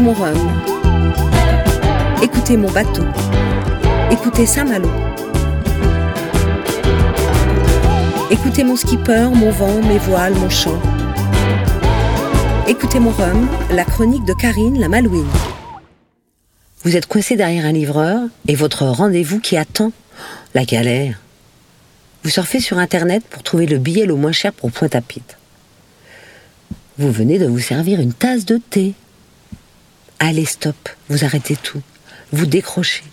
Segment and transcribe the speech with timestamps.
[0.00, 0.62] Écoutez mon rhum.
[2.22, 3.04] Écoutez mon bateau.
[4.10, 4.88] Écoutez Saint-Malo.
[8.30, 10.80] Écoutez mon skipper, mon vent, mes voiles, mon chant.
[12.66, 15.28] Écoutez mon rhum, la chronique de Karine la Malouine.
[16.82, 19.92] Vous êtes coincé derrière un livreur et votre rendez-vous qui attend
[20.54, 21.20] La galère.
[22.24, 25.36] Vous surfez sur Internet pour trouver le billet le moins cher pour Pointe-à-Pitre.
[26.96, 28.94] Vous venez de vous servir une tasse de thé.
[30.22, 30.76] Allez, stop,
[31.08, 31.80] vous arrêtez tout.
[32.30, 33.04] Vous décrochez.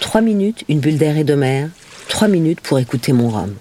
[0.00, 1.68] Trois minutes, une bulle d'air et de mer.
[2.08, 3.54] Trois minutes pour écouter mon rhum.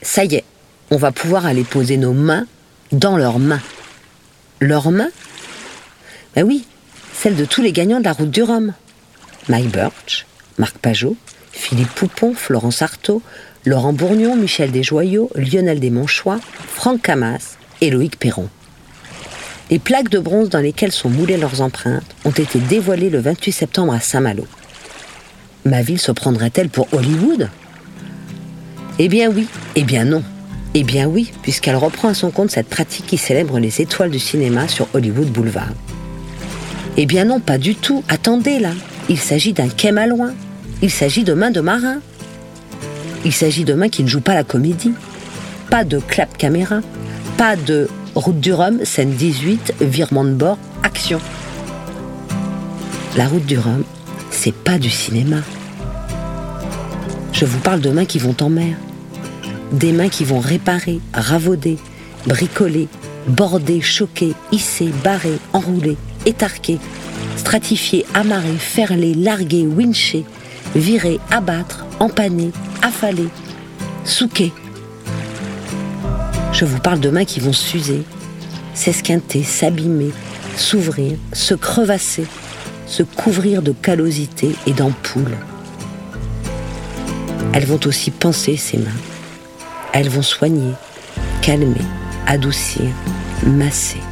[0.00, 0.44] Ça y est,
[0.90, 2.46] on va pouvoir aller poser nos mains
[2.90, 3.60] dans leurs mains.
[4.60, 5.10] Leurs mains?
[6.34, 6.64] Ben oui,
[7.12, 8.72] celles de tous les gagnants de la route du Rhum.
[9.48, 10.26] Mike Birch,
[10.56, 11.16] Marc Pajot,
[11.52, 13.20] Philippe Poupon, Florence Artaud,
[13.66, 16.40] Laurent Bourgnon, Michel Desjoyaux, Lionel Desmonchois,
[16.74, 18.48] Franck Camas et Loïc Perron.
[19.70, 23.52] Les plaques de bronze dans lesquelles sont moulées leurs empreintes ont été dévoilées le 28
[23.52, 24.44] septembre à Saint-Malo.
[25.64, 27.48] Ma ville se prendrait-elle pour Hollywood?
[28.98, 30.24] Eh bien oui, eh bien non.
[30.74, 34.18] Eh bien oui, puisqu'elle reprend à son compte cette pratique qui célèbre les étoiles du
[34.18, 35.72] cinéma sur Hollywood Boulevard.
[36.96, 38.02] Eh bien non, pas du tout.
[38.08, 38.72] Attendez là.
[39.08, 40.34] Il s'agit d'un quai malouin.
[40.82, 42.00] Il s'agit de mains de marin.
[43.24, 44.92] Il s'agit de mains qui ne jouent pas la comédie.
[45.70, 46.80] Pas de clap caméra.
[47.36, 51.20] Pas de route du Rhum, scène 18, virement de bord, action.
[53.16, 53.84] La route du Rhum,
[54.30, 55.38] c'est pas du cinéma.
[57.32, 58.76] Je vous parle de mains qui vont en mer.
[59.72, 61.78] Des mains qui vont réparer, ravauder,
[62.26, 62.88] bricoler,
[63.28, 66.78] border, choquer, hisser, barrer, enrouler, étarquer,
[67.36, 70.24] stratifier, amarrer, ferler, larguer, wincher,
[70.74, 72.50] virer, abattre, empanner,
[72.82, 73.28] affaler,
[74.04, 74.52] souquer.
[76.60, 78.02] Je vous parle de mains qui vont s'user,
[78.74, 80.10] s'esquinter, s'abîmer,
[80.56, 82.26] s'ouvrir, se crevasser,
[82.84, 85.38] se couvrir de callosité et d'ampoules.
[87.54, 88.90] Elles vont aussi penser ces mains.
[89.94, 90.74] Elles vont soigner,
[91.40, 91.80] calmer,
[92.26, 92.90] adoucir,
[93.46, 94.02] masser,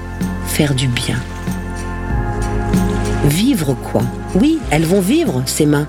[0.47, 1.20] faire du bien.
[3.26, 4.04] Vivre quoi?
[4.37, 5.87] Oui, elles vont vivre, ces mains.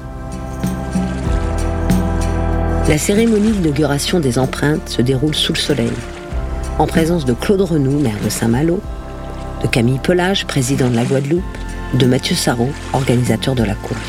[2.90, 5.94] La cérémonie d'inauguration des empreintes se déroule sous le soleil,
[6.80, 8.80] en présence de Claude Renoux, maire de Saint-Malo,
[9.62, 11.44] de Camille Pelage, président de la Guadeloupe,
[11.94, 14.00] de Mathieu Sarraud, organisateur de la course.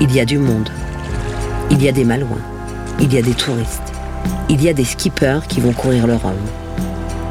[0.00, 0.68] Il y a du monde.
[1.70, 2.42] Il y a des malouins.
[2.98, 3.92] Il y a des touristes.
[4.48, 6.34] Il y a des skippers qui vont courir le Rhum.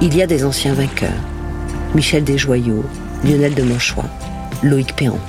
[0.02, 1.12] Il y a des anciens vainqueurs.
[1.94, 2.86] Michel Desjoyaux,
[3.26, 4.10] Lionel de Monchois,
[4.64, 5.20] Loïc Perron.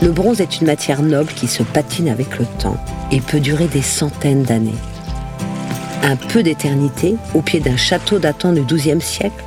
[0.00, 2.82] Le bronze est une matière noble qui se patine avec le temps
[3.12, 4.72] et peut durer des centaines d'années.
[6.08, 9.42] Un peu d'éternité au pied d'un château datant du XIIe siècle.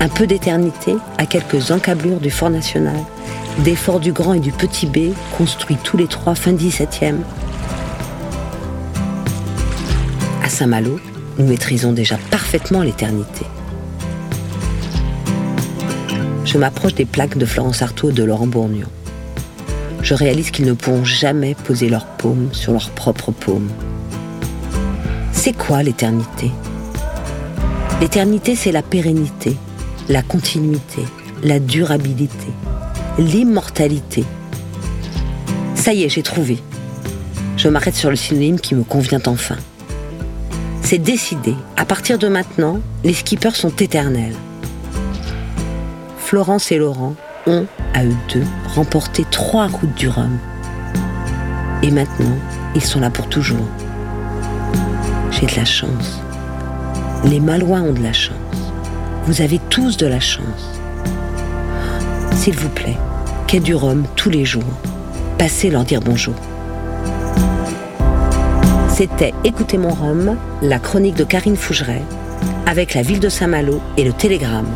[0.00, 2.98] Un peu d'éternité à quelques encablures du Fort National,
[3.60, 7.20] des forts du Grand et du Petit B, construits tous les trois fin XVIIe.
[10.44, 11.00] À Saint-Malo,
[11.38, 13.46] nous maîtrisons déjà parfaitement l'éternité.
[16.44, 18.88] Je m'approche des plaques de Florence Artaud et de Laurent Bourgnon.
[20.02, 23.70] Je réalise qu'ils ne pourront jamais poser leurs paumes sur leurs propres paumes.
[25.44, 26.52] C'est quoi l'éternité?
[28.00, 29.56] L'éternité, c'est la pérennité,
[30.08, 31.02] la continuité,
[31.42, 32.46] la durabilité,
[33.18, 34.22] l'immortalité.
[35.74, 36.60] Ça y est, j'ai trouvé.
[37.56, 39.56] Je m'arrête sur le synonyme qui me convient enfin.
[40.80, 41.56] C'est décidé.
[41.76, 44.36] À partir de maintenant, les skippers sont éternels.
[46.18, 47.16] Florence et Laurent
[47.48, 48.46] ont, à eux deux,
[48.76, 50.38] remporté trois routes du Rhum.
[51.82, 52.38] Et maintenant,
[52.76, 53.66] ils sont là pour toujours.
[55.32, 56.20] J'ai de la chance.
[57.24, 58.36] Les Malouins ont de la chance.
[59.24, 60.80] Vous avez tous de la chance.
[62.32, 62.98] S'il vous plaît,
[63.46, 64.62] quai du Rhum tous les jours.
[65.38, 66.34] Passez leur dire bonjour.
[68.88, 72.02] C'était Écoutez mon Rhum, la chronique de Karine Fougeret,
[72.66, 74.70] avec la ville de Saint-Malo et le Télégramme.